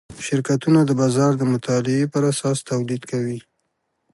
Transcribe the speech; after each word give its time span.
شرکتونه 0.27 0.79
د 0.85 0.91
بازار 1.01 1.31
د 1.37 1.43
مطالعې 1.53 2.09
پراساس 2.13 2.57
تولید 2.69 3.01
کوي. 3.11 3.39